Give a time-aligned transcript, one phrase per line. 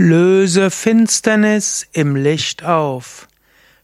[0.00, 3.26] Löse Finsternis im Licht auf.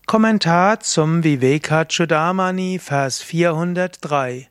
[0.06, 4.46] Kommentar zum Vivekachudamani, Vers 403.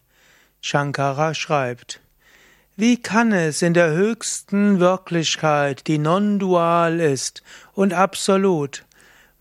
[0.60, 2.02] Shankara schreibt,
[2.76, 8.84] Wie kann es in der höchsten Wirklichkeit, die non-dual ist und absolut,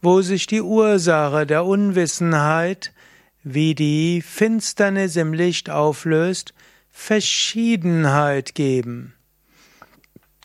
[0.01, 2.93] wo sich die Ursache der Unwissenheit,
[3.43, 6.55] wie die Finsternis im Licht auflöst,
[6.93, 9.15] Verschiedenheit geben?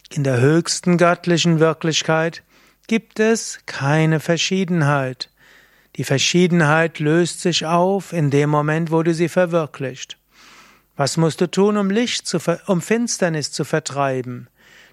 [0.09, 2.43] In der höchsten göttlichen Wirklichkeit
[2.87, 5.29] gibt es keine Verschiedenheit.
[5.97, 10.17] Die Verschiedenheit löst sich auf in dem Moment, wo du sie verwirklicht.
[10.95, 14.47] Was musst du tun, um Licht zu, um Finsternis zu vertreiben?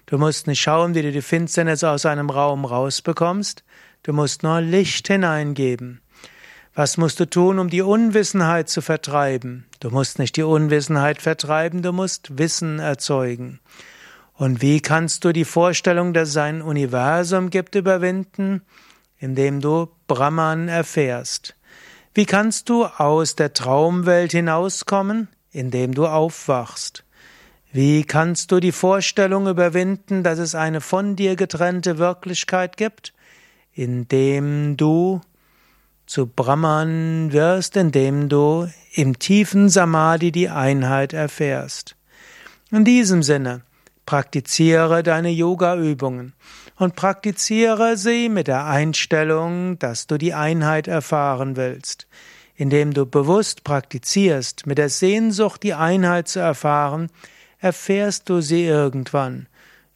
[0.05, 3.63] Du musst nicht schauen, wie du die Finsternis aus einem Raum rausbekommst.
[4.03, 6.01] Du musst nur Licht hineingeben.
[6.75, 9.65] Was musst du tun, um die Unwissenheit zu vertreiben?
[9.79, 13.61] Du musst nicht die Unwissenheit vertreiben, du musst Wissen erzeugen.
[14.37, 18.61] Und wie kannst du die Vorstellung, dass es ein Universum gibt, überwinden?
[19.17, 21.55] Indem du Brahman erfährst.
[22.13, 25.29] Wie kannst du aus der Traumwelt hinauskommen?
[25.51, 27.05] Indem du aufwachst.
[27.71, 33.13] Wie kannst du die Vorstellung überwinden, dass es eine von dir getrennte Wirklichkeit gibt?
[33.73, 35.21] Indem du
[36.05, 41.95] zu Brahman wirst, indem du im tiefen Samadhi die Einheit erfährst.
[42.71, 43.63] In diesem Sinne,
[44.05, 46.33] Praktiziere deine Yoga-Übungen
[46.77, 52.07] und praktiziere sie mit der Einstellung, dass du die Einheit erfahren willst.
[52.55, 57.09] Indem du bewusst praktizierst, mit der Sehnsucht die Einheit zu erfahren,
[57.59, 59.47] erfährst du sie irgendwann.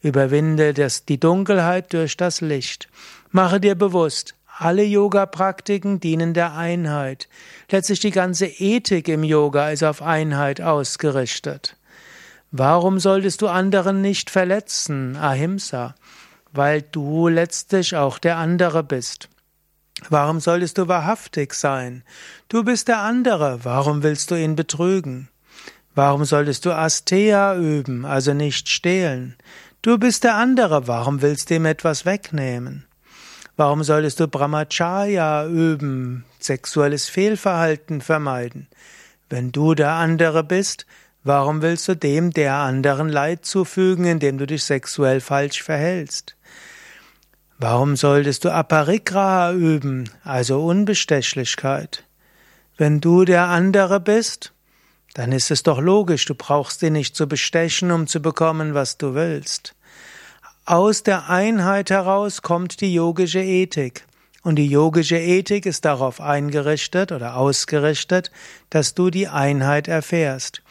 [0.02, 2.88] Überwinde das, die Dunkelheit durch das Licht.
[3.30, 7.28] Mache dir bewusst, alle Yoga-Praktiken dienen der Einheit.
[7.70, 11.76] Letztlich die ganze Ethik im Yoga ist auf Einheit ausgerichtet.
[12.52, 15.94] Warum solltest du anderen nicht verletzen, Ahimsa?
[16.52, 19.28] Weil du letztlich auch der andere bist.
[20.08, 22.02] Warum solltest du wahrhaftig sein?
[22.48, 25.28] Du bist der andere, warum willst du ihn betrügen?
[25.94, 29.36] Warum solltest du Astea üben, also nicht stehlen?
[29.82, 32.86] Du bist der andere, warum willst du ihm etwas wegnehmen?
[33.56, 38.68] Warum solltest du Brahmacharya üben, sexuelles Fehlverhalten vermeiden?
[39.28, 40.86] Wenn du der andere bist,
[41.22, 46.36] Warum willst du dem der anderen Leid zufügen, indem du dich sexuell falsch verhältst?
[47.58, 52.04] Warum solltest du Aparigraha üben, also Unbestechlichkeit?
[52.78, 54.54] Wenn du der andere bist,
[55.12, 58.96] dann ist es doch logisch, du brauchst ihn nicht zu bestechen, um zu bekommen, was
[58.96, 59.74] du willst.
[60.64, 64.06] Aus der Einheit heraus kommt die yogische Ethik.
[64.42, 68.30] Und die yogische Ethik ist darauf eingerichtet oder ausgerichtet,
[68.70, 70.62] dass du die Einheit erfährst.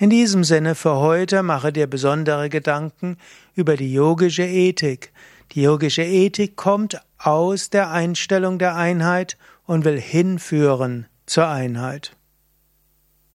[0.00, 3.16] In diesem Sinne für heute mache dir besondere Gedanken
[3.56, 5.12] über die yogische Ethik.
[5.52, 12.12] Die yogische Ethik kommt aus der Einstellung der Einheit und will hinführen zur Einheit.